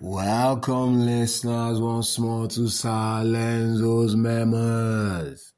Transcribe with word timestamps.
Welcome, 0.00 1.06
listeners, 1.06 1.80
once 1.80 2.18
more 2.18 2.46
to 2.48 2.68
Sir 2.68 3.22
Lenzo's 3.24 4.14
Memos. 4.14 5.54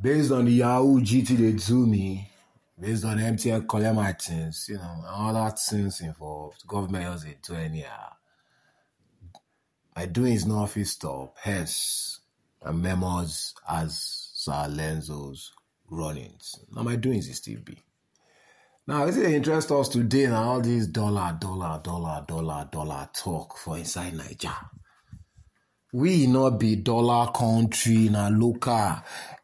Based 0.00 0.30
on 0.30 0.44
the 0.44 0.52
Yahoo 0.52 1.00
GT 1.00 1.36
they 1.36 1.52
do 1.52 1.84
me, 1.84 2.30
based 2.78 3.04
on 3.04 3.18
MTN 3.18 3.68
collect 3.68 3.96
my 3.96 4.12
things, 4.12 4.66
you 4.68 4.76
know, 4.76 5.04
all 5.08 5.34
that 5.34 5.58
things 5.58 6.00
involved, 6.00 6.64
government 6.64 7.06
else 7.06 7.24
they 7.24 7.38
do 7.42 7.54
anyhow. 7.54 8.12
My 9.96 10.06
doing 10.06 10.34
is 10.34 10.46
not 10.46 10.70
fit 10.70 10.86
stop, 10.86 11.34
hence 11.42 12.20
my 12.64 12.70
memos 12.70 13.52
as 13.68 13.98
Sir 14.32 14.68
Lenzo's 14.70 15.52
runnings. 15.90 16.54
Now 16.72 16.82
my 16.84 16.94
doings 16.94 17.28
is 17.28 17.38
still 17.38 17.58
be. 17.64 17.78
Now, 18.84 19.04
is 19.04 19.16
it 19.16 19.30
interest 19.30 19.70
us 19.70 19.88
today 19.88 20.26
now 20.26 20.42
all 20.42 20.60
this 20.60 20.88
dollar, 20.88 21.36
dollar, 21.40 21.80
dollar, 21.84 22.24
dollar, 22.26 22.68
dollar 22.72 23.08
talk 23.14 23.56
for 23.56 23.78
inside 23.78 24.14
Niger? 24.14 24.56
We 25.92 26.26
not 26.26 26.58
be 26.58 26.74
dollar 26.74 27.30
country, 27.30 28.08
na 28.08 28.28
local. 28.28 28.96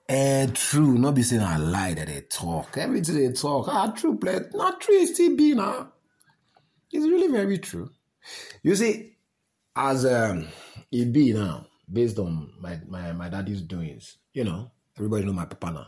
Eh, 0.09 0.49
true, 0.55 0.99
not 0.99 1.15
be 1.15 1.23
saying 1.23 1.43
a 1.43 1.57
lie 1.57 1.95
that 1.95 2.09
they 2.09 2.23
talk. 2.23 2.79
Everything 2.79 3.15
they 3.15 3.33
talk, 3.33 3.69
ah, 3.69 3.93
true, 3.97 4.19
but 4.21 4.53
not 4.55 4.81
true, 4.81 4.97
it 4.97 5.15
still 5.15 5.37
be 5.37 5.55
now. 5.55 5.93
It's 6.91 7.07
really 7.07 7.29
very 7.31 7.59
true. 7.59 7.91
You 8.65 8.75
see, 8.75 9.19
as 9.77 10.05
um, 10.05 10.49
it 10.91 11.13
be 11.13 11.33
now, 11.33 11.67
based 11.91 12.19
on 12.19 12.55
my, 12.59 12.81
my, 12.89 13.13
my 13.13 13.29
daddy's 13.29 13.63
doings, 13.63 14.17
you 14.33 14.43
know, 14.43 14.73
everybody 14.97 15.25
know 15.25 15.33
my 15.33 15.45
papa 15.45 15.71
now. 15.71 15.87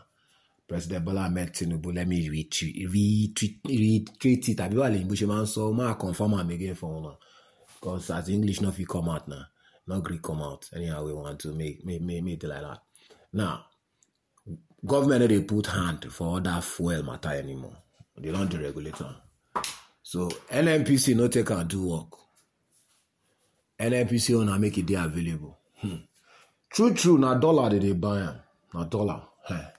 President 0.71 1.03
Bola 1.03 1.25
Ahmed 1.25 1.51
Tinubu, 1.53 1.93
let 1.93 2.07
me 2.07 2.29
retweet, 2.29 2.87
retweet, 2.87 3.59
retweet 3.67 4.47
it. 4.49 4.57
Àbí 4.63 4.77
wà 4.79 4.87
lè 4.89 5.01
bó 5.03 5.15
máa 5.27 5.43
ń 5.43 5.47
sọ, 5.53 5.63
máa 5.75 5.97
confirm 5.99 6.33
am 6.35 6.49
again 6.49 6.75
for 6.75 6.95
una. 6.95 7.17
Because 7.75 8.09
as 8.11 8.29
English 8.29 8.61
no 8.61 8.71
fit 8.71 8.87
come 8.87 9.09
out 9.09 9.27
now, 9.27 9.43
no 9.87 9.99
Greek 9.99 10.21
come 10.21 10.41
out. 10.41 10.69
Anyhow 10.73 11.03
we 11.05 11.11
want 11.13 11.39
to 11.41 11.49
make, 11.53 11.83
make, 11.83 12.01
make, 12.01 12.23
make 12.23 12.41
it 12.41 12.47
like 12.47 12.61
that. 12.61 12.79
Now, 13.33 13.65
government 14.85 15.19
no 15.19 15.27
dey 15.27 15.41
put 15.41 15.65
hand 15.67 16.05
for 16.09 16.37
other 16.37 16.61
fuel 16.61 17.03
matter 17.03 17.31
anymore. 17.31 17.75
They 18.17 18.31
don 18.31 18.47
deregulate 18.47 19.01
am. 19.01 19.15
So 20.01 20.29
NNPC 20.49 21.17
no 21.17 21.27
take 21.27 21.51
am 21.51 21.67
do 21.67 21.85
work. 21.89 22.17
NNPC 23.77 24.39
owner 24.39 24.57
make 24.57 24.77
e 24.77 24.83
dey 24.83 24.95
available. 24.95 25.57
Hmm. 25.81 25.97
True 26.69 26.93
true, 26.93 27.17
na 27.17 27.33
dollar 27.33 27.69
they 27.71 27.79
dey 27.79 27.91
buy 27.91 28.19
am. 28.21 28.35
Na 28.73 28.85
dollar. 28.85 29.21
Huh. 29.43 29.70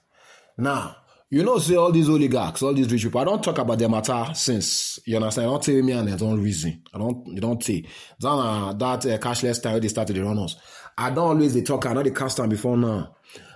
Now, 0.57 0.97
you 1.29 1.43
know, 1.43 1.57
say 1.57 1.75
all 1.75 1.91
these 1.91 2.09
oligarchs, 2.09 2.61
all 2.61 2.73
these 2.73 2.91
rich 2.91 3.03
people, 3.03 3.19
I 3.19 3.23
don't 3.23 3.43
talk 3.43 3.57
about 3.57 3.79
their 3.79 3.89
matter 3.89 4.25
since, 4.35 4.99
you 5.05 5.15
understand? 5.15 5.47
I 5.47 5.49
don't 5.49 5.63
tell 5.63 5.81
me 5.81 5.91
and 5.93 6.07
they 6.07 6.15
don't 6.15 6.39
reason. 6.39 6.83
I 6.93 6.99
don't, 6.99 7.25
you 7.27 7.41
don't 7.41 7.63
say. 7.63 7.85
That, 8.19 8.27
uh, 8.29 8.73
that 8.73 9.05
uh, 9.05 9.17
cashless 9.17 9.55
style 9.55 9.79
they 9.79 9.87
started 9.87 10.15
the 10.15 10.23
run 10.23 10.37
us. 10.37 10.55
I 10.95 11.09
don't 11.09 11.29
always 11.37 11.55
they 11.55 11.63
talk, 11.63 11.87
I 11.87 11.93
know 11.93 12.03
they 12.03 12.11
cast 12.11 12.37
before 12.49 12.77
now. 12.77 13.15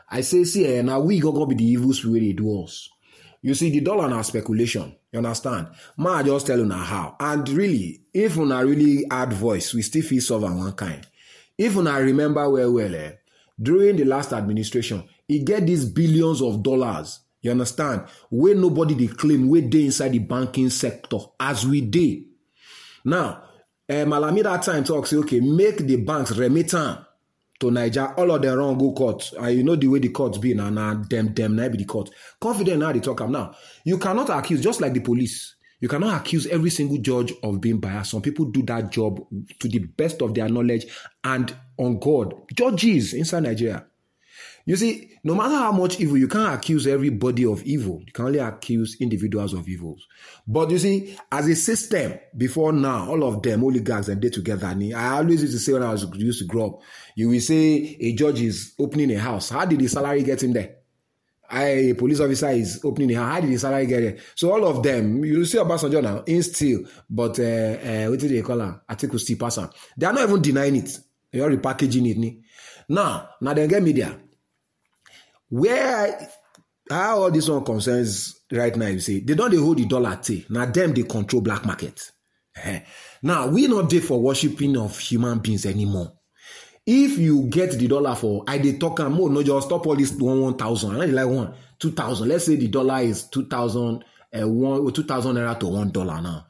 I 0.10 0.22
say, 0.22 0.44
see, 0.46 0.66
eh, 0.66 0.82
now 0.82 1.02
we 1.02 1.20
go 1.20 1.46
be 1.46 1.54
the 1.54 1.66
evil 1.66 1.94
spirit 1.94 2.22
they 2.22 2.34
do 2.34 2.64
us. 2.64 2.90
You 3.42 3.54
see, 3.54 3.70
the 3.70 3.82
dollar 3.82 4.10
now 4.10 4.24
speculation. 4.24 4.96
You 5.12 5.20
understand? 5.20 5.68
Ma, 5.98 6.16
I 6.16 6.24
just 6.24 6.48
tell 6.48 6.58
you 6.58 6.66
now 6.66 6.84
how. 6.84 7.16
And 7.20 7.48
really, 7.50 8.02
if 8.14 8.38
we 8.38 8.46
not 8.46 8.66
really 8.66 9.06
add 9.12 9.34
voice, 9.34 9.74
we 9.74 9.84
still 9.84 10.02
feel 10.02 10.46
on 10.46 10.58
one 10.58 10.74
kind. 10.74 11.06
If 11.58 11.76
we 11.76 11.84
not 11.84 12.02
remember 12.02 12.50
well, 12.50 12.74
well, 12.74 12.96
eh, 12.96 13.12
during 13.62 13.98
the 13.98 14.06
last 14.06 14.34
administration, 14.34 15.04
e 15.28 15.40
get 15.44 15.66
these 15.68 15.86
billions 15.86 16.42
of 16.42 16.64
dollars 16.64 17.20
you 17.42 17.52
understand 17.52 18.02
Where 18.30 18.56
nobody 18.56 18.96
dey 18.96 19.08
claim 19.08 19.48
wey 19.50 19.62
dey 19.62 19.86
inside 19.86 20.10
the 20.14 20.20
banking 20.20 20.70
sector 20.70 21.18
as 21.40 21.66
we 21.66 21.82
did. 21.82 22.24
now 23.06 23.44
um, 23.90 24.10
malami 24.10 24.44
that 24.44 24.64
time 24.64 24.84
talks, 24.84 25.14
okay 25.14 25.40
make 25.40 25.78
the 25.78 25.96
banks 25.98 26.32
remit 26.38 26.74
am 26.74 27.06
to 27.60 27.68
naija. 27.68 28.18
All 28.18 28.30
of 28.32 28.42
them 28.42 28.58
run 28.58 28.78
go 28.78 28.92
court. 28.94 29.32
And 29.40 29.58
you 29.58 29.64
know 29.64 29.76
the 29.76 29.88
way 29.88 30.00
the 30.00 30.10
court 30.10 30.40
be 30.42 30.54
na 30.54 30.70
na 30.70 30.94
dem 30.94 31.30
dem 31.34 31.56
na 31.56 31.68
be 31.70 31.78
the 31.78 31.86
court. 31.86 32.10
Confident 32.40 32.80
now 32.80 32.92
they 32.92 33.00
talk 33.00 33.22
am. 33.22 33.32
Now 33.32 33.56
you 33.86 33.98
cannot 33.98 34.30
accuse 34.30 34.62
just 34.62 34.82
like 34.82 34.94
the 34.94 35.00
police 35.00 35.56
you 35.80 35.88
cannot 35.88 36.20
accuse 36.22 36.48
every 36.48 36.70
single 36.72 36.98
judge 36.98 37.32
of 37.44 37.62
being 37.62 37.80
biased. 37.80 38.12
Some 38.12 38.22
people 38.22 38.46
do 38.46 38.62
that 38.64 38.92
job 38.92 39.20
to 39.60 39.68
the 39.68 39.80
best 39.80 40.22
of 40.22 40.34
their 40.34 40.50
knowledge 40.50 40.86
and 41.24 41.56
on 41.78 42.00
god. 42.00 42.34
Judges 42.54 43.14
inside 43.14 43.44
nigeria 43.44 43.86
you 44.68 44.76
see, 44.76 45.18
no 45.24 45.34
matter 45.34 45.56
how 45.56 45.72
much 45.72 45.98
evil, 46.02 46.18
you 46.18 46.28
can't 46.28 46.54
accuse 46.54 46.88
everybody 46.88 47.46
of 47.46 47.64
evil. 47.64 48.04
You 48.06 48.12
can 48.12 48.26
only 48.26 48.40
accuse 48.40 48.98
individuals 49.00 49.54
of 49.54 49.66
evils. 49.70 50.06
But 50.46 50.72
you 50.72 50.78
see, 50.78 51.18
as 51.32 51.48
a 51.48 51.56
system, 51.56 52.20
before 52.36 52.74
now, 52.74 53.10
all 53.10 53.24
of 53.24 53.42
them, 53.42 53.64
oligarchs, 53.64 54.10
and 54.10 54.22
they 54.22 54.28
together. 54.30 54.68
And 54.68 54.94
I 54.94 55.20
always 55.20 55.42
used 55.42 55.54
to 55.54 55.60
say 55.60 55.72
when 55.72 55.84
I 55.84 55.92
was 55.94 56.06
used 56.18 56.40
to 56.40 56.46
grow 56.46 56.66
up, 56.68 56.82
you 57.16 57.30
will 57.30 57.40
say 57.40 57.96
a 58.02 58.14
judge 58.14 58.42
is 58.42 58.74
opening 58.78 59.10
a 59.14 59.20
house. 59.20 59.52
How 59.52 59.64
did 59.64 59.80
the 59.80 59.88
salary 59.88 60.22
get 60.22 60.44
in 60.44 60.52
there? 60.52 60.76
I, 61.50 61.64
a 61.64 61.94
police 61.94 62.20
officer 62.20 62.50
is 62.50 62.82
opening 62.84 63.16
a 63.16 63.20
house. 63.24 63.36
How 63.36 63.40
did 63.40 63.52
the 63.52 63.58
salary 63.60 63.86
get 63.86 64.02
there? 64.02 64.18
So 64.36 64.52
all 64.52 64.66
of 64.68 64.84
them, 64.84 65.24
you 65.24 65.46
see 65.46 65.60
Obasanjo 65.60 66.04
now, 66.04 66.24
in 66.26 66.44
still, 66.44 66.82
but 67.10 67.40
uh, 67.40 67.44
uh, 67.44 68.08
what 68.10 68.20
did 68.20 68.32
they 68.32 68.42
call 68.42 68.60
her? 68.60 68.82
Article 68.90 69.18
her. 69.18 69.70
They 69.96 70.06
are 70.06 70.12
not 70.12 70.24
even 70.28 70.42
denying 70.42 70.76
it. 70.76 71.00
They 71.32 71.40
are 71.40 71.50
repackaging 71.50 72.06
it. 72.06 72.44
Now, 72.90 73.30
now 73.40 73.54
they 73.54 73.66
get 73.66 73.82
media 73.82 74.18
where 75.50 76.30
how 76.90 77.24
all 77.24 77.32
this 77.32 77.50
one 77.50 77.64
concerns 77.66 78.42
right 78.52 78.76
now 78.76 78.88
you 78.88 79.00
see, 79.00 79.20
they 79.20 79.34
don't 79.36 79.52
they 79.52 79.58
hold 79.58 79.78
the 79.78 79.86
dollar 79.86 80.16
t 80.22 80.46
now 80.50 80.66
them 80.66 80.94
they 80.94 81.04
control 81.04 81.42
black 81.42 81.66
market. 81.66 82.12
Now 83.22 83.48
we 83.48 83.68
not 83.68 83.90
there 83.90 84.02
for 84.02 84.22
worshiping 84.22 84.78
of 84.78 84.98
human 84.98 85.40
beings 85.40 85.66
anymore. 85.66 86.14
If 86.86 87.18
you 87.18 87.44
get 87.50 87.72
the 87.78 87.88
dollar 87.88 88.16
for 88.16 88.44
i 88.48 88.58
dey 88.58 88.78
talk 88.78 89.00
am 89.02 89.14
more 89.14 89.30
no 89.30 89.44
just 89.44 89.68
stop 89.68 89.86
all 89.86 89.96
this 89.96 90.12
one 90.14 90.42
one 90.42 90.56
thousand. 90.58 91.00
I 91.02 91.06
like 91.06 91.28
one 91.28 91.54
two 91.78 91.92
thousand. 91.92 92.30
Let's 92.30 92.46
say 92.46 92.56
the 92.56 92.68
dollar 92.70 93.00
is 93.00 93.24
two 93.30 93.46
thousand 93.48 94.04
uh, 94.34 94.48
one 94.48 94.92
two 94.94 95.04
thousand 95.04 95.36
naira 95.36 95.60
to 95.60 95.68
one 95.68 95.92
dollar 95.92 96.22
now. 96.22 96.46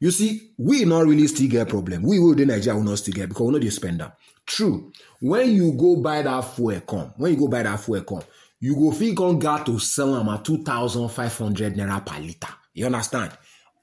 You 0.00 0.10
see 0.10 0.54
we 0.58 0.84
not 0.86 1.06
really 1.06 1.26
still 1.28 1.48
get 1.48 1.68
problem. 1.68 2.02
We 2.02 2.18
will 2.18 2.34
dey 2.34 2.46
nigeria 2.46 2.74
will 2.76 2.84
not 2.84 2.98
still 2.98 3.14
get 3.14 3.28
because 3.28 3.46
we 3.46 3.52
no 3.52 3.58
dey 3.58 3.70
spend 3.70 4.00
am 4.02 4.12
true. 4.46 4.92
When 5.20 5.50
you 5.52 5.72
go 5.72 5.96
buy 5.96 6.22
that 6.22 6.40
fuel 6.42 6.80
come 6.80 7.12
when 7.16 7.32
you 7.32 7.38
go 7.38 7.48
buy 7.48 7.62
that 7.62 7.80
fuel 7.80 8.02
come 8.02 8.22
you 8.60 8.74
go 8.74 8.92
fit 8.92 9.16
come 9.16 9.38
gat 9.38 9.66
to 9.66 9.78
sell 9.78 10.14
them 10.14 10.28
at 10.28 10.44
two 10.44 10.62
thousand 10.62 11.08
five 11.08 11.36
hundred 11.36 11.74
naira 11.74 12.04
per 12.04 12.20
litre. 12.20 12.54
You 12.74 12.86
understand? 12.86 13.32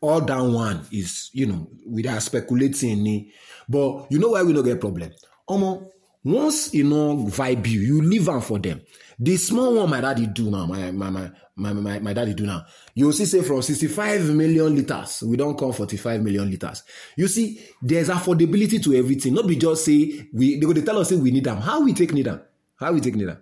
All 0.02 0.22
that 0.22 0.42
one 0.42 0.86
is 0.92 1.30
you 1.34 1.46
know 1.48 1.70
without 1.86 2.22
speculating 2.22 3.32
but 3.68 4.08
you 4.10 4.20
know 4.20 4.30
why 4.30 4.44
we 4.44 4.54
no 4.54 4.64
get 4.64 4.80
problem? 4.80 5.12
Omo 5.50 5.90
once 6.24 6.74
you 6.74 6.84
know 6.84 7.16
vibe 7.28 7.66
you 7.68 7.82
you 7.82 8.02
leave 8.02 8.28
am 8.30 8.42
for 8.42 8.60
them 8.60 8.82
the 9.20 9.36
small 9.38 9.76
one 9.76 9.90
my 9.90 10.00
daddy 10.02 10.28
do 10.28 10.50
now 10.50 10.66
my 10.66 10.92
my 10.92 11.10
my 11.10 11.30
my 11.58 11.74
my, 11.74 12.00
my 12.00 12.14
daddy 12.14 12.34
do 12.34 12.46
now. 12.46 12.66
You 12.96 13.12
see 13.12 13.26
say 13.26 13.42
from 13.42 13.62
sixty-five 13.62 14.30
million 14.30 14.74
litres 14.76 15.24
we 15.26 15.36
don't 15.36 15.58
come 15.60 15.74
forty-five 15.74 16.22
million 16.22 16.50
litres 16.50 16.84
you 17.18 17.28
see 17.28 17.60
there's 17.82 18.08
affordability 18.10 18.82
to 18.84 18.94
everything. 18.96 19.34
Not 19.34 19.46
be 19.48 19.58
just 19.58 19.84
say 19.86 20.28
we 20.34 20.56
they 20.58 20.66
go 20.66 20.72
dey 20.74 20.82
tell 20.84 20.98
us 21.00 21.10
say 21.10 21.18
we 21.18 21.32
need 21.32 21.44
them. 21.44 21.58
how 21.58 21.82
we 21.84 21.94
take 21.94 22.14
need 22.14 22.28
am 22.30 22.42
how 22.80 22.94
we 22.94 23.02
take 23.02 23.16
need 23.16 23.28
am 23.30 23.38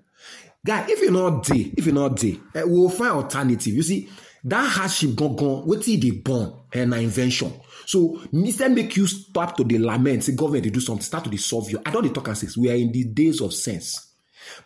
guy 0.66 0.86
if 0.90 1.04
e 1.04 1.12
no 1.12 1.42
dey 1.42 1.72
if 1.78 1.86
e 1.88 1.92
no 1.92 2.10
dey 2.10 2.40
eh, 2.56 2.64
we'll 2.66 2.90
find 2.90 3.12
alternative. 3.12 3.74
You 3.76 3.84
see 3.84 4.10
that 4.46 4.68
hardship 4.68 5.16
gone 5.16 5.36
wetin 5.68 5.90
e 5.90 5.98
dey 5.98 6.12
born 6.12 6.54
eh, 6.74 6.86
na 6.86 6.98
invention. 6.98 7.54
So 7.86 8.20
instead 8.34 8.72
make 8.74 8.98
you 8.98 9.06
start 9.06 9.56
to 9.58 9.64
the 9.64 9.78
lament 9.78 10.24
say 10.24 10.34
government 10.34 10.64
dey 10.64 10.72
do 10.72 10.80
something 10.80 11.04
start 11.04 11.24
to 11.26 11.30
dey 11.30 11.38
solve 11.38 11.70
you. 11.70 11.80
I 11.86 11.92
don 11.92 12.02
dey 12.04 12.10
talk 12.10 12.28
am 12.30 12.36
since. 12.36 12.58
We 12.58 12.72
are 12.72 12.76
in 12.76 12.92
the 12.92 13.04
days 13.04 13.42
of 13.42 13.54
sense 13.54 14.07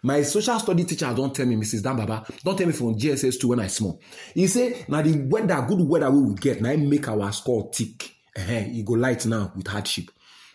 my 0.04 0.22
social 0.24 0.60
study 0.60 0.84
teacher 0.86 1.14
don 1.16 1.32
tell 1.32 1.46
me 1.46 1.56
mrs 1.56 1.82
dan 1.84 1.96
baba 1.98 2.26
don 2.44 2.56
tell 2.56 2.68
me 2.68 2.74
from 2.74 2.96
gss 2.96 3.40
two 3.40 3.50
when 3.50 3.60
i 3.60 3.68
small. 3.68 4.00
E 4.36 4.48
say 4.48 4.86
na 4.88 5.02
the 5.02 5.18
weather 5.30 5.64
good 5.68 5.82
weather 5.88 6.10
we 6.12 6.34
get 6.36 6.62
na 6.62 6.76
make 6.76 7.08
our 7.08 7.32
skull 7.32 7.70
thick 7.74 8.16
uh-huh. 8.38 8.64
e 8.72 8.84
go 8.84 8.94
light 8.94 9.26
now 9.26 9.52
with 9.56 9.68
hardship. 9.68 10.06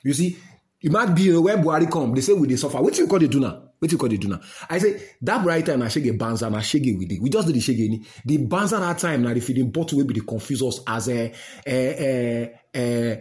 You 0.03 0.13
see 0.15 0.37
e 0.85 0.89
might 0.89 1.15
be 1.15 1.35
uh, 1.35 1.41
when 1.41 1.63
buhari 1.63 1.91
come 1.91 2.15
they 2.15 2.21
say 2.21 2.33
we 2.33 2.47
dey 2.49 2.57
suffer. 2.57 2.79
Wetin 2.79 2.99
you 2.99 3.07
call 3.07 3.19
dey 3.19 3.29
do 3.29 3.41
now? 3.41 3.63
Wetin 3.83 3.93
you 3.93 3.99
call 3.99 4.09
dey 4.09 4.17
do 4.17 4.29
now? 4.29 4.41
I 4.71 4.79
say 4.79 5.01
that 5.23 5.43
bright 5.43 5.67
time 5.67 5.81
na 5.81 5.87
shege 5.87 6.17
banza 6.17 6.51
na 6.51 6.59
shege 6.59 6.97
we 6.99 7.07
dey. 7.07 7.19
We 7.21 7.31
just 7.31 7.47
do 7.47 7.53
the 7.53 7.61
shege 7.61 7.89
ni. 7.89 8.05
The 8.25 8.39
banza 8.39 8.79
that 8.81 8.99
time 8.99 9.23
na 9.23 9.35
the 9.35 9.41
feeding 9.41 9.71
bottle 9.71 9.99
wey 9.99 10.05
be 10.05 10.15
dey 10.15 10.21
confuse 10.27 10.63
us 10.63 10.81
as 10.87 11.09
uh, 11.09 11.29
uh, 11.67 11.71
uh, 11.71 12.47
uh, 12.75 13.17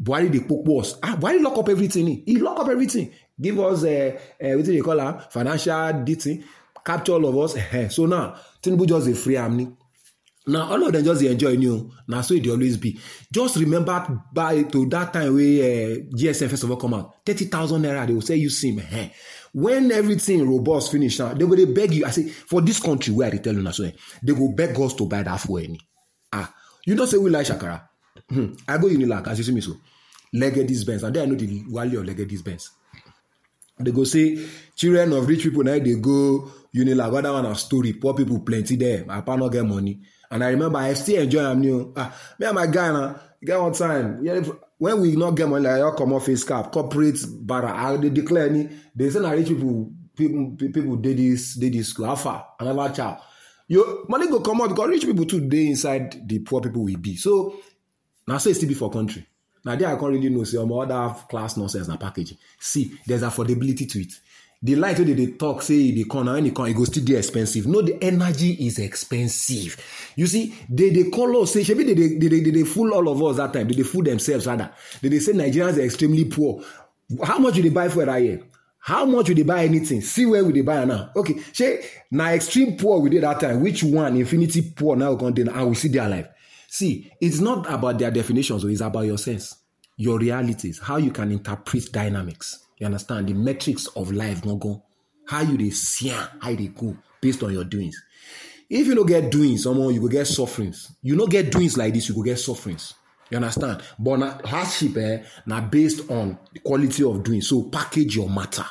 buhari 0.00 0.30
dey 0.30 0.40
popo 0.40 0.80
us. 0.80 0.98
Ah 1.02 1.16
buhari 1.16 1.42
lock 1.42 1.58
up 1.58 1.68
everything 1.68 2.22
he 2.24 2.36
lock 2.38 2.60
up 2.60 2.68
everything 2.68 3.10
give 3.40 3.58
us 3.60 3.84
uh, 3.84 4.18
uh, 4.40 4.46
wetin 4.56 4.72
dey 4.74 4.80
call 4.80 5.00
am 5.00 5.18
financial 5.30 5.92
detail. 6.04 6.38
Capture 6.84 7.12
all 7.12 7.26
of 7.26 7.36
us. 7.38 7.94
So 7.94 8.06
now 8.06 8.34
tinubu 8.62 8.86
just 8.88 9.06
dey 9.06 9.14
free 9.14 9.36
am 9.36 9.56
ni. 9.56 9.68
Now 10.46 10.70
all 10.72 10.86
of 10.86 10.92
them 10.92 11.04
just 11.04 11.20
dey 11.20 11.30
enjoy 11.30 11.56
new 11.56 11.90
na 12.06 12.20
so 12.22 12.34
e 12.34 12.40
dey 12.40 12.50
always 12.50 12.76
be. 12.76 12.98
Just 13.30 13.56
remember 13.56 14.22
by 14.32 14.62
to 14.64 14.86
that 14.88 15.12
time 15.12 15.34
wey 15.34 15.60
uh, 15.60 15.96
gsm 16.16 16.48
first 16.48 16.64
of 16.64 16.70
all 16.70 16.76
come 16.76 16.94
out 16.94 17.24
thirty 17.24 17.44
thousand 17.46 17.82
naira 17.82 18.06
they 18.06 18.14
go 18.14 18.20
sell 18.20 18.36
you 18.36 18.48
sim 18.50 18.78
uh, 18.78 19.08
when 19.52 19.90
everything 19.92 20.48
robust 20.48 20.90
finish 20.92 21.18
now 21.18 21.34
they 21.34 21.46
go 21.46 21.54
dey 21.54 21.66
beg 21.66 21.92
you. 21.92 22.06
I 22.06 22.10
say 22.10 22.28
for 22.28 22.60
this 22.62 22.80
country 22.80 23.12
wey 23.14 23.26
i 23.26 23.30
dey 23.30 23.38
tell 23.38 23.56
una 23.58 23.72
so 23.72 23.84
eh, 23.84 23.92
they 24.22 24.32
go 24.32 24.48
beg 24.52 24.78
us 24.80 24.94
to 24.94 25.06
buy 25.06 25.22
that 25.22 25.40
fuel 25.40 25.60
ni. 25.68 25.80
Ah 26.32 26.52
you 26.86 26.94
know 26.94 27.04
say 27.04 27.18
we 27.18 27.28
like 27.28 27.46
shakara? 27.46 27.82
Hmm. 28.30 28.52
i 28.66 28.78
go 28.78 28.88
unilag 28.88 29.26
as 29.28 29.38
you 29.38 29.44
see 29.44 29.52
me 29.52 29.60
so. 29.60 29.72
Legady's 30.32 30.84
Benz. 30.84 31.02
And 31.04 31.16
then 31.16 31.22
I 31.22 31.30
know 31.30 31.36
the 31.36 31.64
value 31.68 32.00
of 32.00 32.04
Legady's 32.04 32.42
Benz. 32.42 32.70
They 33.80 33.90
go 33.92 34.04
say 34.04 34.38
children 34.74 35.12
of 35.12 35.26
rich 35.28 35.42
people 35.44 35.62
now 35.64 35.78
they 35.78 35.94
go 35.94 36.50
Unilag. 36.74 37.16
Other 37.16 37.32
one 37.32 37.46
a 37.46 37.54
story. 37.54 37.92
Poor 37.94 38.14
people 38.14 38.40
plenty 38.40 38.76
there. 38.76 39.04
My 39.04 39.20
pa 39.22 39.36
not 39.36 39.48
get 39.52 39.64
money. 39.64 40.00
And 40.30 40.44
I 40.44 40.50
remember 40.50 40.78
I 40.78 40.94
still 40.94 41.22
enjoy 41.22 41.42
am 41.44 41.60
new. 41.60 41.92
Ah, 41.96 42.14
me 42.38 42.46
and 42.46 42.54
my 42.54 42.66
guy 42.66 42.92
now 42.92 43.18
get 43.42 43.60
one 43.60 43.72
time. 43.72 44.20
Yeah, 44.22 44.40
when 44.76 45.00
we 45.00 45.16
not 45.16 45.32
get 45.32 45.48
money, 45.48 45.64
like 45.64 45.82
I 45.82 45.96
come 45.96 46.12
off 46.12 46.26
face 46.26 46.44
cap, 46.44 46.70
corporate 46.70 47.18
bara. 47.40 47.72
I 47.72 47.96
they 47.96 48.10
declare 48.10 48.48
any. 48.48 48.68
They 48.94 49.10
say 49.10 49.20
na 49.20 49.30
rich 49.30 49.48
people 49.48 49.90
people 50.14 50.56
people 50.56 50.96
did 50.96 51.16
this 51.16 51.54
did 51.54 51.72
this 51.72 51.88
school. 51.88 52.06
How 52.06 52.16
far? 52.16 52.46
Another 52.60 52.94
child. 52.94 53.18
Your 53.66 54.04
money 54.08 54.28
go 54.28 54.40
come 54.40 54.60
out 54.60 54.68
because 54.70 54.88
rich 54.88 55.04
people 55.04 55.24
too 55.24 55.48
dey 55.48 55.68
inside 55.68 56.28
the 56.28 56.38
poor 56.40 56.60
people 56.60 56.84
will 56.84 56.96
be. 56.98 57.16
So 57.16 57.56
now 58.26 58.38
say 58.38 58.52
still 58.52 58.68
be 58.68 58.74
for 58.74 58.90
country. 58.90 59.26
Now 59.64 59.76
there 59.76 59.88
I 59.88 59.96
can't 59.98 60.12
really 60.12 60.28
know 60.30 60.44
say 60.44 60.58
um, 60.58 60.72
other 60.72 61.14
class 61.28 61.56
nonsense 61.56 61.88
na 61.88 61.96
package. 61.96 62.34
See, 62.58 62.92
there's 63.06 63.22
affordability 63.22 63.90
to 63.90 64.00
it. 64.00 64.12
The 64.60 64.74
light 64.74 64.98
wey 64.98 65.04
dey 65.04 65.14
dey 65.14 65.32
talk 65.36 65.62
say 65.62 65.74
e 65.74 65.92
dey 65.92 66.04
come 66.10 66.24
na 66.26 66.32
when 66.32 66.46
e 66.46 66.50
go 66.50 66.84
still 66.84 67.04
dey 67.04 67.16
expensive. 67.16 67.66
No, 67.68 67.80
the 67.80 67.96
energy 68.02 68.52
is 68.66 68.78
expensive. 68.80 69.76
You 70.16 70.26
see, 70.26 70.52
they 70.68 70.90
dey 70.90 71.10
call 71.10 71.42
us 71.42 71.52
say 71.52 71.60
shebi 71.60 71.86
they 71.86 71.94
dey 71.94 72.18
they 72.18 72.28
dey 72.28 72.40
they 72.40 72.50
dey 72.50 72.64
fool 72.64 72.92
all 72.92 73.08
of 73.08 73.22
us 73.22 73.36
that 73.36 73.52
time. 73.52 73.68
They 73.68 73.74
dey 73.74 73.82
fool 73.84 74.02
themselves 74.02 74.46
rather. 74.46 74.70
They 75.00 75.08
dey 75.10 75.20
say 75.20 75.32
Nigerians 75.32 75.78
are 75.78 75.82
extremely 75.82 76.24
poor. 76.24 76.62
How 77.22 77.38
much 77.38 77.56
you 77.56 77.62
dey 77.62 77.68
buy 77.68 77.88
for 77.88 78.04
that 78.04 78.16
year? 78.20 78.40
How 78.80 79.04
much 79.04 79.28
you 79.28 79.34
dey 79.36 79.42
buy 79.44 79.64
anything? 79.64 80.00
See 80.00 80.26
where 80.26 80.44
we 80.44 80.52
dey 80.52 80.62
buy 80.62 80.84
now. 80.84 81.10
Okay, 81.14 81.36
shey 81.52 81.84
na 82.10 82.30
extreme 82.30 82.76
poor 82.76 82.98
we 82.98 83.10
dey 83.10 83.18
that 83.18 83.38
time. 83.38 83.60
Which 83.60 83.84
one? 83.84 84.16
Infinity 84.16 84.72
poor 84.74 84.96
now 84.96 85.12
we 85.12 85.18
come 85.20 85.34
dey 85.34 85.42
and 85.42 85.68
we 85.68 85.74
still 85.76 85.92
dey 85.92 85.98
alive. 85.98 86.28
See, 86.70 87.10
it's 87.20 87.40
not 87.40 87.70
about 87.72 87.98
their 87.98 88.10
definitions, 88.10 88.62
it's 88.62 88.82
about 88.82 89.06
your 89.06 89.16
sense, 89.18 89.56
your 89.96 90.18
realities, 90.18 90.78
how 90.78 90.98
you 90.98 91.10
can 91.10 91.32
interpret 91.32 91.90
dynamics. 91.90 92.66
You 92.78 92.86
understand? 92.86 93.28
The 93.28 93.32
metrics 93.34 93.86
of 93.88 94.12
life, 94.12 94.44
no 94.44 94.56
go. 94.56 94.84
How 95.26 95.40
you 95.40 95.56
dey 95.56 95.70
see 95.70 96.08
how 96.08 96.28
they 96.54 96.68
go 96.68 96.96
based 97.20 97.42
on 97.42 97.52
your 97.52 97.64
doings. 97.64 98.00
If 98.70 98.86
you 98.86 98.94
no 98.94 99.04
get 99.04 99.30
doings, 99.30 99.62
someone 99.62 99.94
you 99.94 100.00
go 100.00 100.08
get 100.08 100.26
sufferings. 100.26 100.92
You 101.02 101.16
no 101.16 101.26
get 101.26 101.50
doings 101.50 101.76
like 101.78 101.94
this, 101.94 102.08
you 102.08 102.14
go 102.14 102.22
get 102.22 102.38
sufferings. 102.38 102.94
You 103.30 103.36
understand? 103.38 103.82
But 103.98 104.18
na 104.18 104.38
hardship 104.44 104.96
eh, 104.98 105.22
na 105.46 105.60
based 105.62 106.10
on 106.10 106.38
the 106.52 106.60
quality 106.60 107.02
of 107.02 107.22
doing. 107.22 107.40
So 107.40 107.64
package 107.64 108.16
your 108.16 108.28
matter. 108.28 108.64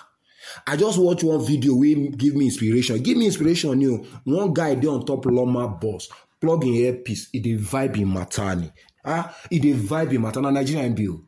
I 0.65 0.77
just 0.77 0.97
watch 0.99 1.23
one 1.23 1.45
video 1.45 1.75
wey 1.75 2.09
give 2.09 2.35
me 2.35 2.45
inspiration. 2.45 3.01
Give 3.01 3.17
me 3.17 3.25
inspiration, 3.25 3.81
you 3.81 3.91
know. 3.91 4.05
One 4.37 4.53
guy 4.53 4.75
dey 4.75 4.87
on 4.87 5.05
top 5.05 5.25
Loma 5.25 5.67
bus, 5.67 6.09
plug 6.39 6.63
in 6.65 6.73
earpiece, 6.73 7.29
e 7.33 7.39
dey 7.39 7.55
vibe 7.57 7.97
in 7.97 8.13
matter 8.13 8.55
ni. 8.55 8.69
Ah, 9.05 9.33
e 9.49 9.59
dey 9.59 9.73
vibe 9.73 10.13
in 10.15 10.21
matter 10.21 10.41
na 10.41 10.49
Nigerian 10.51 10.93
bill. 10.93 11.21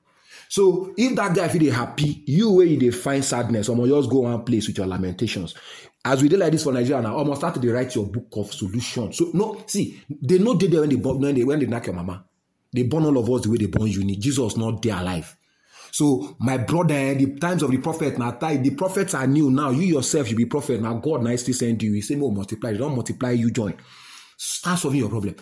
So 0.49 0.93
if 0.97 1.15
that 1.15 1.35
guy 1.35 1.47
feel 1.47 1.71
happy, 1.73 2.23
you 2.25 2.51
wey 2.51 2.65
you 2.65 2.77
dey 2.77 2.91
find 2.91 3.23
sadness, 3.23 3.69
omo 3.69 3.87
just 3.87 4.09
go 4.09 4.19
one 4.19 4.43
place 4.43 4.67
with 4.67 4.77
your 4.77 4.87
lamentations. 4.87 5.55
As 6.03 6.21
we 6.21 6.29
dey 6.29 6.37
like 6.37 6.51
this 6.51 6.63
for 6.63 6.73
Nigeria 6.73 7.01
now, 7.01 7.15
almost 7.17 7.41
start 7.41 7.61
to 7.61 7.73
write 7.73 7.93
your 7.95 8.05
book 8.07 8.27
of 8.37 8.53
solution. 8.53 9.11
So 9.13 9.31
no, 9.33 9.63
see, 9.67 10.01
they 10.09 10.37
no 10.39 10.55
dey 10.55 10.67
there 10.67 10.81
when 10.81 10.89
they 10.89 10.95
born 10.95 11.19
when 11.19 11.35
they 11.35 11.43
when 11.43 11.59
they 11.59 11.65
knock 11.65 11.85
your 11.85 11.95
mama. 11.95 12.25
They 12.71 12.83
born 12.83 13.05
all 13.05 13.17
of 13.17 13.29
us 13.29 13.41
the 13.41 13.49
way 13.51 13.57
they 13.57 13.65
born 13.65 13.87
you. 13.87 14.15
Jesus 14.15 14.55
not 14.57 14.81
there 14.81 14.95
alive. 14.97 15.35
So 15.91 16.35
my 16.39 16.57
brother, 16.57 16.93
eh, 16.93 17.15
the 17.15 17.35
times 17.39 17.63
of 17.63 17.71
the 17.71 17.77
prophet 17.79 18.17
now, 18.19 18.31
the 18.31 18.69
prophets 18.77 19.13
are 19.15 19.25
new 19.27 19.49
now. 19.49 19.71
You 19.71 19.81
yourself, 19.95 20.29
you 20.29 20.35
be 20.37 20.45
prophet 20.45 20.81
now. 20.81 20.95
God 20.95 21.39
still 21.39 21.53
send 21.55 21.81
you. 21.81 21.93
He 21.93 22.01
say, 22.01 22.15
"Oh, 22.19 22.29
multiply." 22.31 22.71
They 22.71 22.77
don't 22.77 22.93
multiply. 22.95 23.31
You 23.31 23.49
join. 23.51 23.73
Start 24.41 24.79
solving 24.79 25.01
your 25.01 25.09
problem. 25.09 25.35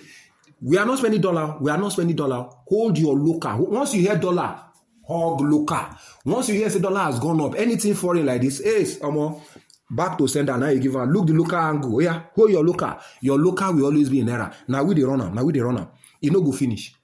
We 0.60 0.76
are 0.76 0.86
not 0.86 0.98
spending 0.98 1.22
dollar. 1.22 1.58
We 1.62 1.70
are 1.70 1.78
not 1.78 1.92
spending 1.92 2.16
dollar. 2.16 2.50
Hold 2.68 2.98
your 2.98 3.16
local. 3.16 3.68
Once 3.68 3.94
you 3.94 4.02
hear 4.02 4.16
dollar, 4.18 4.60
hug 5.08 5.42
local. 5.42 5.86
Once 6.26 6.50
you 6.50 6.56
hear 6.56 6.70
say 6.72 6.80
dollar 6.80 7.02
has 7.02 7.20
gone 7.20 7.40
up, 7.42 7.54
anything 7.56 7.94
foreign 7.94 8.26
like 8.26 8.42
this, 8.42 8.60
hey, 8.64 8.82
omo, 9.02 9.40
back 9.92 10.18
to 10.18 10.28
sender. 10.28 10.58
Now 10.58 10.70
you 10.70 10.80
give 10.80 10.94
her 10.94 11.06
look 11.06 11.28
the 11.28 11.34
local 11.34 11.60
angle. 11.60 11.96
Oh, 11.96 12.00
yeah, 12.00 12.24
hold 12.34 12.50
your 12.50 12.64
local. 12.64 12.98
Your 13.22 13.38
local 13.38 13.72
will 13.74 13.86
always 13.86 14.10
be 14.10 14.22
in 14.22 14.30
error. 14.30 14.52
Now 14.68 14.84
we 14.84 14.96
the 14.96 15.04
runner. 15.04 15.30
Now 15.30 15.44
we 15.44 15.54
the 15.54 15.62
runner. 15.62 15.90
You 16.20 16.32
no 16.32 16.42
go 16.42 16.52
finish. 16.52 16.96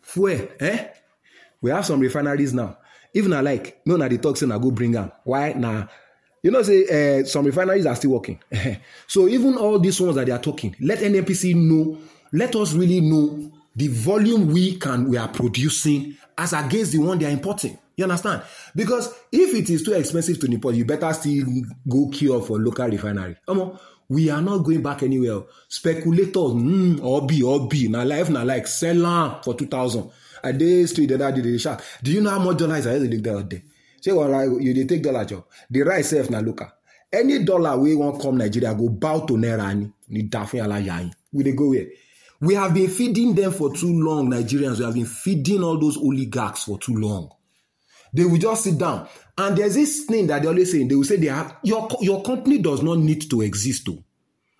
Fuel, 0.00 0.48
eh? 0.58 0.86
We 1.60 1.70
have 1.70 1.84
some 1.84 2.00
refineries 2.00 2.54
now. 2.54 2.78
Even 3.12 3.34
I 3.34 3.42
like, 3.42 3.82
no, 3.84 3.96
na 3.96 4.08
the 4.08 4.16
talk 4.16 4.40
na 4.40 4.56
go 4.56 4.70
bring 4.70 4.96
am. 4.96 5.12
Why? 5.24 5.52
Nah, 5.52 5.86
you 6.42 6.50
know, 6.50 6.62
say 6.62 7.20
uh, 7.20 7.24
some 7.24 7.44
refineries 7.46 7.86
are 7.86 7.94
still 7.96 8.12
working. 8.12 8.40
so 9.06 9.28
even 9.28 9.56
all 9.56 9.78
these 9.78 10.00
ones 10.00 10.16
that 10.16 10.26
they 10.26 10.32
are 10.32 10.38
talking, 10.40 10.74
let 10.80 10.98
NNPC 11.00 11.54
know, 11.54 11.98
let 12.32 12.54
us 12.56 12.72
really 12.72 13.00
know 13.00 13.52
the 13.76 13.88
volume 13.88 14.48
we 14.48 14.76
can 14.76 15.08
we 15.08 15.16
are 15.16 15.28
producing 15.28 16.16
as 16.36 16.52
against 16.52 16.92
the 16.92 16.98
one 16.98 17.18
they 17.18 17.26
are 17.26 17.30
importing. 17.30 17.78
You 17.96 18.04
understand? 18.04 18.42
Because 18.74 19.12
if 19.30 19.54
it 19.54 19.68
is 19.68 19.82
too 19.82 19.92
expensive 19.92 20.40
to 20.40 20.46
import, 20.46 20.74
you 20.74 20.84
better 20.86 21.12
still 21.12 21.44
go 21.88 22.08
queue 22.08 22.40
for 22.40 22.58
local 22.58 22.88
refinery. 22.88 23.36
Come 23.46 23.60
on. 23.60 23.78
we 24.10 24.28
are 24.28 24.42
not 24.42 24.58
going 24.58 24.82
back 24.82 25.02
anywhere. 25.04 25.42
Speculators, 25.68 26.34
mm, 26.52 27.00
or 27.02 27.24
be, 27.26 27.42
or 27.42 27.68
be, 27.68 27.86
na 27.88 28.02
life, 28.02 28.28
na 28.28 28.42
like, 28.42 28.66
sell 28.66 29.40
for 29.42 29.54
2000. 29.54 30.10
I 30.42 30.52
dey 30.52 30.84
street 30.86 31.06
the 31.06 31.14
other 31.14 31.30
day, 31.36 31.42
dey 31.42 31.58
shout. 31.58 31.80
Do 32.02 32.10
you 32.10 32.20
know 32.20 32.30
how 32.30 32.40
much 32.40 32.58
dollars 32.58 32.86
I 32.88 32.98
dey 32.98 33.08
take 33.08 33.22
there 33.22 33.42
day? 33.44 33.62
Say, 34.00 34.12
like, 34.12 34.48
you 34.62 34.74
dey 34.74 34.84
take 34.86 35.02
dollar 35.02 35.24
job. 35.24 35.44
The 35.70 35.82
right 35.82 36.04
self 36.04 36.30
na 36.30 36.40
local. 36.40 36.68
Any 37.12 37.44
dollar 37.44 37.78
wey 37.78 37.94
wan 37.94 38.18
come 38.20 38.38
Nigeria 38.38 38.74
go 38.74 38.88
bow 38.88 39.26
to 39.26 39.34
naira 39.34 39.74
ni, 39.76 39.90
ni 40.08 40.22
dafin 40.28 40.64
ala 40.64 40.80
yayin. 40.80 41.12
We 41.32 41.44
dey 41.44 41.52
go 41.52 41.68
where? 41.70 41.86
We 42.40 42.54
have 42.54 42.72
been 42.72 42.88
feeding 42.88 43.34
them 43.34 43.52
for 43.52 43.74
too 43.74 43.92
long, 43.92 44.30
Nigerians. 44.30 44.78
We 44.78 44.84
have 44.84 44.94
been 44.94 45.04
feeding 45.04 45.62
all 45.62 45.78
those 45.78 45.98
oligarchs 45.98 46.64
for 46.64 46.78
too 46.78 46.94
long. 46.96 47.30
They 48.14 48.24
will 48.24 48.38
just 48.38 48.64
sit 48.64 48.78
down. 48.78 49.06
And 49.36 49.56
there's 49.56 49.74
this 49.74 50.04
thing 50.06 50.26
that 50.28 50.42
they 50.42 50.48
always 50.48 50.72
say, 50.72 50.82
they 50.84 50.94
will 50.94 51.04
say 51.04 51.16
they 51.16 51.26
have 51.28 51.56
your 51.62 51.88
your 52.00 52.22
company 52.22 52.58
does 52.58 52.82
not 52.82 52.98
need 52.98 53.28
to 53.30 53.42
exist 53.42 53.86
though. 53.86 54.02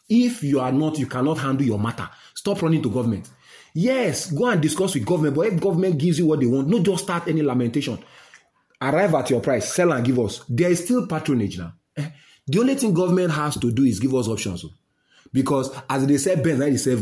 If 0.08 0.42
you 0.42 0.60
are 0.60 0.72
not, 0.72 0.98
you 0.98 1.06
cannot 1.06 1.38
handle 1.38 1.64
your 1.66 1.78
matter. 1.78 2.08
Stop 2.34 2.60
running 2.62 2.82
to 2.82 2.90
government. 2.90 3.30
Yes, 3.72 4.30
go 4.32 4.46
and 4.46 4.60
discuss 4.60 4.94
with 4.94 5.06
government, 5.06 5.36
but 5.36 5.46
if 5.46 5.60
government 5.60 5.96
gives 5.98 6.18
you 6.18 6.26
what 6.26 6.40
they 6.40 6.46
want, 6.46 6.66
no 6.68 6.80
just 6.80 7.04
start 7.04 7.28
any 7.28 7.42
lamentation. 7.42 7.98
Arrive 8.82 9.14
at 9.14 9.30
your 9.30 9.40
price, 9.40 9.72
sell 9.74 9.92
and 9.92 10.04
give 10.04 10.18
us. 10.18 10.42
There 10.48 10.70
is 10.70 10.84
still 10.84 11.06
patronage 11.06 11.58
now. 11.58 11.74
Eh? 11.96 12.08
The 12.46 12.58
only 12.60 12.74
thing 12.74 12.94
government 12.94 13.30
has 13.32 13.56
to 13.58 13.70
do 13.70 13.84
is 13.84 14.00
give 14.00 14.14
us 14.14 14.28
options. 14.28 14.64
oh. 14.64 14.70
Because 15.32 15.70
as 15.88 16.06
they 16.06 16.16
say 16.16 16.36
now 16.36 16.56
they 16.58 16.76
say. 16.76 16.96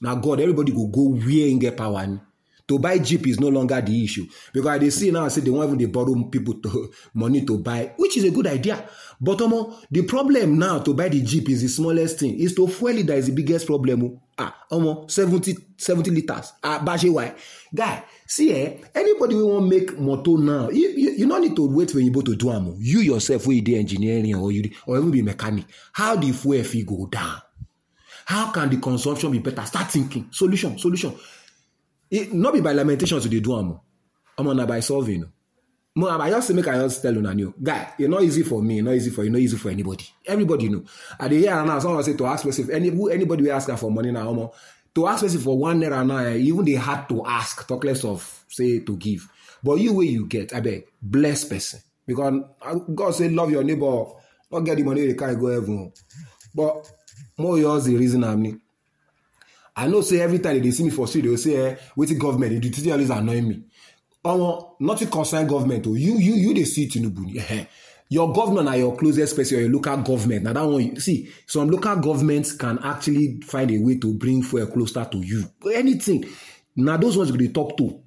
Now 0.00 0.14
God, 0.16 0.40
everybody 0.40 0.72
go 0.72 0.86
go 0.86 1.08
where 1.08 1.48
in 1.48 1.58
get 1.58 1.76
power. 1.76 2.20
To 2.68 2.78
buy 2.78 2.98
Jeep 2.98 3.26
is 3.26 3.40
no 3.40 3.48
longer 3.48 3.80
the 3.80 4.04
issue. 4.04 4.26
Because 4.52 4.80
they 4.80 4.90
see 4.90 5.10
now, 5.10 5.28
say 5.28 5.40
they 5.40 5.50
want 5.50 5.68
even 5.68 5.78
they 5.78 5.86
borrow 5.86 6.14
people 6.24 6.54
to, 6.60 6.92
money 7.14 7.44
to 7.44 7.58
buy, 7.58 7.92
which 7.96 8.16
is 8.16 8.24
a 8.24 8.30
good 8.30 8.46
idea. 8.46 8.88
But 9.20 9.40
um, 9.42 9.76
the 9.90 10.02
problem 10.02 10.58
now 10.58 10.78
to 10.80 10.94
buy 10.94 11.08
the 11.08 11.20
Jeep 11.22 11.48
is 11.50 11.62
the 11.62 11.68
smallest 11.68 12.20
thing. 12.20 12.38
Is 12.38 12.54
to 12.54 12.66
fuel 12.68 12.96
it 12.98 13.06
that 13.08 13.18
is 13.18 13.26
the 13.26 13.32
biggest 13.32 13.66
problem. 13.66 14.04
oh. 14.04 14.18
Ah, 14.38 14.56
um, 14.70 15.04
70, 15.08 15.54
70 15.76 16.10
liters. 16.10 16.52
Ah, 16.64 16.80
bashi 16.82 17.10
why? 17.10 17.34
Guy, 17.74 18.02
see 18.26 18.50
eh, 18.52 18.78
anybody 18.94 19.34
who 19.34 19.46
want 19.46 19.68
make 19.68 19.98
motor 19.98 20.38
now, 20.38 20.70
you, 20.70 20.88
you, 20.88 21.10
you 21.10 21.28
don't 21.28 21.42
need 21.42 21.54
to 21.54 21.68
wait 21.68 21.90
for 21.90 22.00
you 22.00 22.10
to 22.10 22.34
do 22.34 22.50
am. 22.50 22.68
oh. 22.68 22.76
You 22.78 23.00
yourself, 23.00 23.46
where 23.46 23.56
you 23.56 23.62
do 23.62 23.76
engineering 23.76 24.34
or 24.34 24.50
you 24.50 24.62
dey- 24.62 24.76
or 24.86 24.96
even 24.96 25.10
be 25.10 25.20
mechanic, 25.20 25.66
how 25.92 26.16
the 26.16 26.32
fuel 26.32 26.62
fee 26.64 26.82
go 26.84 27.06
down? 27.06 27.42
How 28.24 28.50
can 28.52 28.70
the 28.70 28.78
consumption 28.78 29.30
be 29.32 29.38
better? 29.40 29.66
Start 29.66 29.90
thinking. 29.90 30.28
Solution, 30.30 30.78
solution. 30.78 31.14
It, 32.12 32.34
not 32.34 32.52
be 32.52 32.60
by 32.60 32.74
lamentations 32.74 33.26
do 33.26 33.58
am. 33.58 33.80
I'm 34.36 34.46
on 34.46 34.66
by 34.66 34.80
solving. 34.80 35.24
Mo, 35.94 36.08
I 36.08 36.28
just 36.28 36.52
make 36.52 36.68
I 36.68 36.74
just 36.78 37.00
tell 37.00 37.16
una 37.16 37.34
new 37.34 37.54
guy. 37.62 37.94
It's 37.98 38.08
not 38.08 38.22
easy 38.22 38.42
for 38.42 38.62
me. 38.62 38.82
Not 38.82 38.94
easy 38.94 39.08
for 39.08 39.24
you. 39.24 39.30
Not 39.30 39.40
easy 39.40 39.56
for 39.56 39.70
anybody. 39.70 40.04
Everybody 40.26 40.68
know. 40.68 40.84
At 41.18 41.30
the 41.30 41.38
here 41.38 41.64
now, 41.64 41.78
someone 41.78 42.04
say 42.04 42.14
to 42.14 42.26
ask 42.26 42.44
person. 42.44 42.70
Any 42.70 42.88
anybody 43.10 43.44
will 43.44 43.52
ask 43.52 43.68
her 43.70 43.78
for 43.78 43.90
money 43.90 44.10
now. 44.10 44.52
To 44.94 45.06
ask 45.06 45.22
person 45.22 45.40
for 45.40 45.56
one 45.58 45.80
naira 45.80 46.06
now, 46.06 46.18
eh, 46.18 46.36
even 46.36 46.66
they 46.66 46.72
had 46.72 47.06
to 47.08 47.24
ask. 47.24 47.66
Talk 47.66 47.84
less 47.84 48.04
of 48.04 48.44
say 48.48 48.80
to 48.80 48.96
give. 48.98 49.26
But 49.62 49.76
you 49.76 49.94
way 49.94 50.06
you 50.06 50.26
get, 50.26 50.54
I 50.54 50.60
beg, 50.60 50.88
bless 51.00 51.44
person 51.44 51.80
because 52.06 52.42
uh, 52.60 52.74
God 52.74 53.14
say 53.14 53.30
love 53.30 53.50
your 53.50 53.64
neighbor. 53.64 54.04
Not 54.50 54.60
get 54.60 54.76
the 54.76 54.82
money 54.82 55.06
they 55.06 55.14
can't 55.14 55.40
go 55.40 55.46
heaven. 55.46 55.92
But 56.54 56.90
more 57.38 57.58
yours 57.58 57.84
the 57.84 57.96
reason 57.96 58.24
I'm 58.24 58.42
need. 58.42 58.60
I 59.74 59.86
know 59.88 60.02
say 60.02 60.20
every 60.20 60.38
time 60.38 60.60
they 60.62 60.70
see 60.70 60.84
me 60.84 60.90
for 60.90 61.06
street, 61.06 61.22
they 61.22 61.28
will 61.28 61.38
say, 61.38 61.56
eh, 61.56 61.76
wetin 61.96 62.18
government, 62.18 62.52
they 62.52 62.58
do 62.58 62.68
thing 62.70 62.92
always 62.92 63.10
annoy 63.10 63.40
me. 63.40 63.62
Omo, 64.24 64.74
nothing 64.80 65.08
concern 65.08 65.46
government. 65.46 65.86
Oh, 65.86 65.94
you, 65.94 66.16
you, 66.18 66.34
you, 66.34 66.54
they 66.54 66.64
see 66.64 66.88
Tinubu. 66.88 67.66
Your 68.08 68.30
governor 68.32 68.68
are 68.70 68.76
your 68.76 68.94
closest 68.96 69.34
person, 69.34 69.56
or 69.58 69.60
your 69.62 69.70
local 69.70 69.96
government. 69.96 70.42
Now 70.44 70.52
that 70.52 70.64
one, 70.66 70.82
you 70.82 71.00
see, 71.00 71.30
some 71.46 71.68
local 71.70 71.96
governments 71.96 72.52
can 72.52 72.78
actually 72.84 73.40
find 73.42 73.70
a 73.70 73.78
way 73.78 73.96
to 73.98 74.12
bring 74.14 74.42
fuel 74.42 74.66
closer 74.66 75.04
to 75.10 75.18
you. 75.18 75.44
Anything. 75.74 76.26
Now 76.76 76.98
those 76.98 77.16
ones 77.16 77.32
they 77.32 77.48
talk 77.48 77.76
to. 77.78 77.98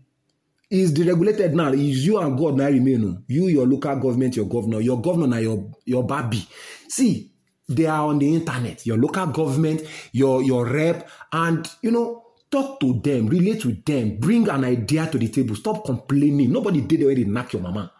Is 0.69 0.93
deregulated 0.93 1.53
now. 1.53 1.71
Is 1.73 2.05
you 2.05 2.19
and 2.19 2.37
God 2.37 2.55
now 2.57 2.67
remain. 2.67 3.03
oh. 3.05 3.23
You, 3.27 3.47
your 3.47 3.67
local 3.67 3.95
government, 3.97 4.35
your 4.35 4.45
governor, 4.47 4.79
your 4.79 5.01
governor 5.01 5.27
now 5.27 5.37
your 5.37 5.71
your 5.85 6.05
baby. 6.05 6.47
See, 6.87 7.31
they 7.67 7.85
are 7.87 8.07
on 8.07 8.19
the 8.19 8.33
internet. 8.35 8.85
Your 8.85 8.97
local 8.97 9.27
government, 9.27 9.81
your 10.11 10.41
your 10.43 10.65
rep, 10.65 11.09
and 11.31 11.67
you 11.81 11.91
know 11.91 12.23
talk 12.51 12.79
to 12.79 12.99
them, 13.01 13.27
relate 13.27 13.65
with 13.65 13.83
them, 13.85 14.17
bring 14.17 14.47
an 14.49 14.63
idea 14.63 15.07
to 15.07 15.17
the 15.17 15.27
table. 15.29 15.55
Stop 15.55 15.85
complaining. 15.85 16.51
Nobody 16.51 16.81
did 16.81 17.01
they 17.01 17.23
knock 17.23 17.53
your 17.53 17.61
mama. 17.61 17.91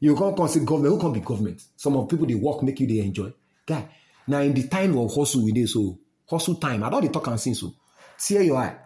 You 0.00 0.14
can't 0.14 0.50
say 0.50 0.60
government. 0.64 0.94
Who 0.94 1.00
can 1.00 1.12
be 1.12 1.20
government? 1.20 1.62
Some 1.76 1.96
of 1.96 2.08
people 2.08 2.26
they 2.26 2.34
work, 2.34 2.62
make 2.62 2.78
you 2.80 2.86
they 2.86 3.00
enjoy. 3.00 3.32
Guy, 3.66 3.88
now 4.26 4.40
in 4.40 4.54
the 4.54 4.68
time 4.68 4.96
of 4.98 5.14
hustle 5.14 5.44
we 5.44 5.52
dey 5.52 5.66
so 5.66 5.98
hustle 6.28 6.56
time. 6.56 6.82
I 6.84 6.90
don't 6.90 7.02
dey 7.02 7.08
talk 7.08 7.26
and 7.28 7.40
sing 7.40 7.54
so. 7.54 7.74
See 8.16 8.42
your 8.44 8.56
eye. 8.58 8.76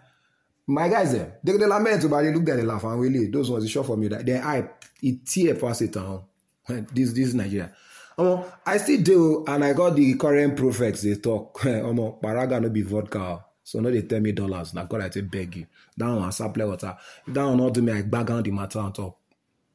My 0.67 0.87
guys 0.87 1.11
there, 1.13 1.39
they, 1.43 1.57
they 1.57 1.65
lament 1.65 2.09
but 2.09 2.21
they 2.21 2.33
look 2.33 2.47
at 2.49 2.57
the 2.57 2.63
laugh 2.63 2.83
and 2.83 2.99
really 2.99 3.27
those 3.27 3.49
ones 3.49 3.63
they 3.63 3.69
show 3.69 3.83
for 3.83 3.97
me 3.97 4.07
that 4.07 4.25
their 4.25 4.43
eye 4.43 4.69
it 5.01 5.25
tear 5.25 5.55
pass 5.55 5.81
it 5.81 5.91
down. 5.93 6.23
This 6.67 7.11
this 7.13 7.27
is 7.29 7.35
Nigeria. 7.35 7.73
Um, 8.17 8.43
I 8.65 8.77
still 8.77 9.01
do 9.01 9.45
and 9.47 9.63
I 9.63 9.73
got 9.73 9.95
the 9.95 10.13
current 10.15 10.57
prophets 10.57 11.01
they 11.01 11.15
talk. 11.15 11.63
Um, 11.65 11.97
paraga 12.21 12.61
no 12.61 12.69
be 12.69 12.81
vodka. 12.81 13.45
So 13.63 13.79
no 13.79 13.89
they 13.91 14.01
tell 14.03 14.19
me 14.19 14.31
dollars. 14.31 14.73
Now 14.73 14.85
God 14.85 15.01
I 15.01 15.09
say 15.09 15.21
beg 15.21 15.55
you. 15.55 15.67
Down 15.97 16.19
one 16.19 16.31
supply 16.31 16.65
water. 16.65 16.95
Down 17.31 17.57
not 17.57 17.73
do 17.73 17.81
me 17.81 17.93
I 17.93 18.01
bag 18.01 18.29
on 18.31 18.43
the 18.43 18.51
matter 18.51 18.79
on 18.79 18.93
top. 18.93 19.17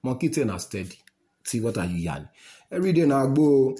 Monkey 0.02 0.28
ten 0.28 0.50
are 0.50 0.58
steady. 0.58 0.98
See 1.44 1.60
what 1.60 1.78
are 1.78 1.86
you 1.86 1.96
yarn? 1.96 2.28
Every 2.70 2.92
day 2.92 3.04
I 3.04 3.26
go 3.26 3.76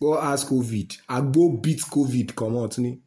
go 0.00 0.18
ask 0.18 0.48
COVID. 0.48 0.98
I 1.08 1.20
go 1.20 1.50
beat 1.50 1.80
COVID. 1.80 2.34
Come 2.34 2.56
out 2.56 2.78
ni. 2.78 2.98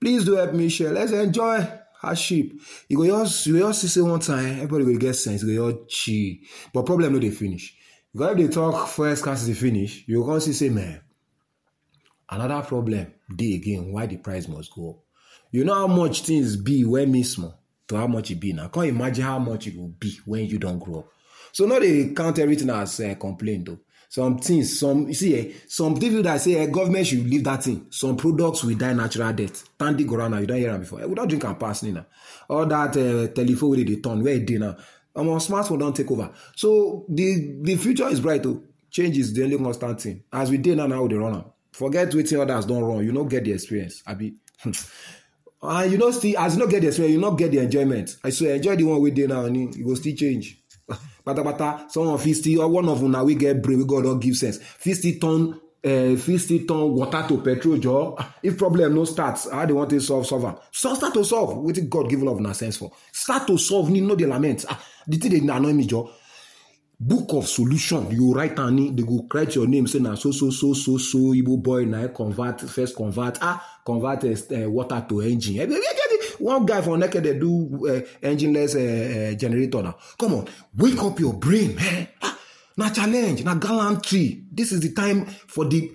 Please 0.00 0.24
do 0.24 0.34
help 0.34 0.52
me 0.52 0.68
share. 0.68 0.92
Let's 0.92 1.12
enjoy 1.12 1.66
hardship. 2.00 2.52
You 2.88 2.96
go 2.98 3.24
just 3.24 3.46
you 3.46 3.58
just 3.58 3.88
say 3.88 4.00
one 4.00 4.20
time, 4.20 4.54
everybody 4.56 4.84
will 4.84 4.98
get 4.98 5.14
sense. 5.14 5.42
You 5.42 5.56
go 5.56 5.72
just 5.72 5.88
chill. 5.88 6.34
But 6.72 6.86
problem 6.86 7.12
no 7.14 7.18
they 7.18 7.30
finish. 7.30 7.75
If 8.18 8.36
they 8.38 8.48
talk 8.48 8.88
class 8.88 9.46
they 9.46 9.52
finish, 9.52 10.04
you 10.06 10.24
go 10.24 10.38
see 10.38 10.54
say 10.54 10.70
man. 10.70 11.02
Another 12.30 12.66
problem 12.66 13.12
dey 13.34 13.54
again 13.56 13.92
why 13.92 14.06
the 14.06 14.16
price 14.16 14.48
must 14.48 14.74
go 14.74 14.90
up. 14.90 14.96
You 15.50 15.64
know 15.64 15.74
how 15.74 15.86
much 15.86 16.22
things 16.22 16.56
be 16.56 16.84
when 16.84 17.12
me 17.12 17.22
small 17.22 17.60
to 17.88 17.96
how 17.96 18.06
much 18.06 18.30
it 18.30 18.40
be 18.40 18.54
now. 18.54 18.68
Can't 18.68 18.86
imagine 18.86 19.24
how 19.24 19.38
much 19.38 19.66
it 19.66 19.76
will 19.76 19.88
be 20.00 20.18
when 20.24 20.46
you 20.46 20.58
don't 20.58 20.78
grow 20.78 21.00
up. 21.00 21.08
So 21.52 21.66
now 21.66 21.78
they 21.78 22.08
count 22.14 22.38
everything 22.38 22.70
as 22.70 23.00
uh, 23.00 23.14
complaint 23.20 23.66
though. 23.66 23.80
Some 24.08 24.38
things, 24.38 24.78
some 24.78 25.08
you 25.08 25.14
see, 25.14 25.38
eh, 25.38 25.52
some 25.68 25.96
people 25.98 26.22
that 26.22 26.40
say 26.40 26.54
eh, 26.54 26.66
government 26.66 27.06
should 27.06 27.28
leave 27.28 27.44
that 27.44 27.64
thing. 27.64 27.86
Some 27.90 28.16
products 28.16 28.64
will 28.64 28.76
die 28.76 28.92
natural 28.94 29.32
death. 29.32 29.68
Tandy 29.78 30.04
Gorana, 30.04 30.40
you 30.40 30.46
don't 30.46 30.56
hear 30.58 30.72
them 30.72 30.80
before. 30.80 31.02
Eh, 31.02 31.04
we 31.06 31.14
don't 31.14 31.28
drink 31.28 31.44
and 31.44 31.58
pass 31.58 31.82
now. 31.82 32.06
All 32.48 32.64
that 32.66 32.96
uh, 32.96 33.32
telephone 33.34 33.70
with 33.70 33.86
the 33.86 34.00
turn 34.00 34.22
where 34.22 34.34
it 34.34 34.46
did 34.46 34.60
now. 34.60 34.76
Um, 35.16 35.26
smartphone 35.38 35.78
don't 35.78 35.96
take 35.96 36.10
over. 36.10 36.30
So 36.54 37.06
the 37.08 37.56
the 37.62 37.76
future 37.76 38.08
is 38.08 38.20
bright 38.20 38.42
though. 38.42 38.62
Change 38.90 39.18
is 39.18 39.32
the 39.32 39.44
only 39.44 39.58
constant 39.58 40.00
thing. 40.00 40.22
As 40.32 40.50
we 40.50 40.58
did 40.58 40.76
now, 40.76 40.86
now 40.86 41.06
they 41.06 41.14
run 41.16 41.34
out. 41.34 41.54
Forget 41.72 42.14
waiting 42.14 42.40
others 42.40 42.66
don't 42.66 42.84
run. 42.84 43.04
You 43.04 43.12
don't 43.12 43.28
get 43.28 43.44
the 43.44 43.52
experience. 43.52 44.02
I 44.06 44.14
be. 44.14 44.34
and 45.62 45.92
you 45.92 45.98
know 45.98 46.10
still 46.10 46.38
as 46.38 46.54
you 46.54 46.60
not 46.60 46.70
get 46.70 46.82
the 46.82 46.88
experience, 46.88 47.14
you 47.14 47.20
not 47.20 47.38
get 47.38 47.50
the 47.50 47.58
enjoyment. 47.58 48.16
I 48.22 48.30
swear 48.30 48.54
enjoy 48.56 48.76
the 48.76 48.84
one 48.84 49.00
we 49.00 49.10
did 49.10 49.30
now 49.30 49.44
and 49.44 49.74
it 49.74 49.84
will 49.84 49.96
still 49.96 50.14
change. 50.14 50.62
patapata 51.26 51.90
someone 51.90 52.18
fit 52.18 52.36
still 52.36 52.62
or 52.62 52.68
one 52.68 52.88
of 52.88 53.02
una 53.02 53.24
wey 53.24 53.34
get 53.34 53.60
brain 53.60 53.78
wey 53.78 53.84
God 53.86 54.04
don 54.04 54.20
give 54.20 54.36
sense 54.36 54.58
fit 54.58 54.96
still 54.96 55.18
turn 55.20 55.60
uh, 55.86 56.66
turn 56.66 56.92
water 56.94 57.24
to 57.28 57.38
petrol 57.42 57.76
jor 57.78 58.16
if 58.42 58.58
problem 58.58 58.94
no 58.94 59.04
start 59.04 59.38
how 59.52 59.64
they 59.64 59.72
wan 59.72 59.88
take 59.88 60.00
solve 60.00 60.26
solve 60.26 60.44
am? 60.44 60.56
So 60.72 60.94
start 60.94 61.14
to 61.14 61.24
solve 61.24 61.56
wetin 61.64 61.88
God 61.88 62.10
give 62.10 62.22
all 62.22 62.30
of 62.30 62.38
una 62.38 62.54
sense 62.54 62.76
for. 62.76 62.90
Start 63.12 63.46
to 63.46 63.56
solve 63.58 63.90
need 63.90 64.02
no 64.02 64.16
dey 64.16 64.26
lament. 64.26 64.64
Ah 64.68 64.80
the 65.06 65.16
thing 65.16 65.30
dey 65.46 65.52
annoy 65.52 65.72
me 65.72 65.86
jor 65.86 66.10
book 66.98 67.32
of 67.34 67.46
solution 67.46 68.10
you 68.10 68.32
write 68.32 68.58
am 68.58 68.74
ni 68.74 68.90
they 68.90 69.02
go 69.02 69.26
write 69.32 69.54
your 69.54 69.66
name 69.66 69.86
say 69.86 69.98
na 69.98 70.14
so 70.14 70.30
so 70.32 70.50
so 70.50 70.72
so 70.74 70.96
so 70.96 71.18
igbo 71.34 71.62
boy 71.62 71.84
na 71.84 72.08
convert 72.08 72.60
first 72.62 72.96
convert. 72.96 73.38
Ah 73.40 73.62
convert 73.84 74.24
uh, 74.24 74.70
water 74.70 75.04
to 75.08 75.20
engine. 75.20 75.70
One 76.38 76.66
guy 76.66 76.82
for 76.82 76.98
naked 76.98 77.22
dey 77.22 77.38
do 77.38 77.86
uh, 77.86 78.00
engineless 78.26 78.74
uh, 78.74 79.32
uh, 79.32 79.34
generator 79.36 79.82
now 79.82 79.96
come 80.18 80.34
on 80.34 80.48
wake 80.76 80.98
up 81.02 81.18
your 81.20 81.34
brain 81.34 81.74
man 81.76 82.08
ah, 82.22 82.35
na 82.76 82.90
challenge 82.90 83.44
na 83.44 83.54
gallantry. 83.54 84.42
This 84.52 84.72
is 84.72 84.80
the 84.80 84.92
time 84.92 85.26
for 85.26 85.64
the 85.66 85.92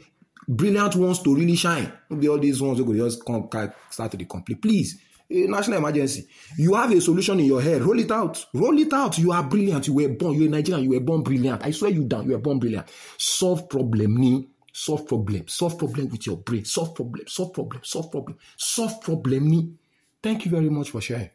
brilliant 0.48 0.96
ones 0.96 1.22
to 1.22 1.36
really 1.36 1.56
shine. 1.56 1.92
No 2.10 2.18
be 2.18 2.28
all 2.30 2.40
these 2.40 2.62
ones 2.62 2.82
go 2.82 2.94
just 2.94 3.26
come 3.26 3.48
start 3.90 4.12
to 4.12 4.18
dey 4.18 4.26
complain. 4.26 4.60
Please 4.60 5.00
a 5.30 5.48
national 5.48 5.78
emergency 5.78 6.28
you 6.58 6.74
have 6.76 6.92
a 6.92 7.00
solution 7.00 7.40
in 7.40 7.46
your 7.46 7.62
head. 7.62 7.82
Roll 7.82 8.00
it 8.00 8.12
out. 8.12 8.46
Roll 8.54 8.78
it 8.80 8.92
out. 8.94 9.18
You 9.18 9.32
are 9.32 9.44
brilliant. 9.44 9.88
You 9.88 9.94
were 9.94 10.10
born. 10.10 10.34
You 10.36 10.46
are 10.46 10.50
nigerian. 10.50 10.84
You 10.84 10.90
were 10.92 11.00
born 11.00 11.24
brilliant. 11.24 11.64
I 11.66 11.72
swear 11.72 11.92
you 11.92 12.04
down. 12.04 12.26
You 12.26 12.32
were 12.32 12.40
born 12.40 12.60
brilliant. 12.60 12.88
Solve 13.18 13.70
problem 13.70 14.18
ni. 14.18 14.48
Solve 14.74 15.06
problem. 15.08 15.48
Solve 15.48 15.78
problem 15.78 16.10
with 16.10 16.26
your 16.28 16.38
brain. 16.38 16.66
Solve 16.66 16.94
problem. 16.96 17.26
Solve 17.28 17.54
problem. 17.54 17.82
Solve 17.84 18.12
problem. 18.12 18.38
Solve 18.58 19.00
problem 19.02 19.48
ni. 19.48 19.74
Thank 20.22 20.46
you 20.46 20.52
very 20.52 20.70
much 20.70 20.90
for 20.90 21.00
sharing. 21.02 21.30